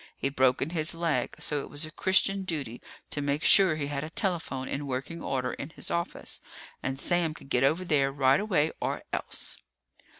He'd 0.17 0.35
broken 0.35 0.71
his 0.71 0.95
leg, 0.95 1.35
so 1.37 1.61
it 1.61 1.69
was 1.69 1.85
a 1.85 1.91
Christian 1.91 2.41
duty 2.41 2.81
to 3.11 3.21
make 3.21 3.43
sure 3.43 3.75
he 3.75 3.85
had 3.85 4.03
a 4.03 4.09
telephone 4.09 4.67
in 4.67 4.87
working 4.87 5.21
order 5.21 5.53
in 5.53 5.69
his 5.69 5.91
office, 5.91 6.41
and 6.81 6.99
Sam 6.99 7.35
could 7.35 7.49
get 7.49 7.63
over 7.63 7.85
there 7.85 8.11
right 8.11 8.39
away 8.39 8.71
or 8.81 9.03
else. 9.13 9.57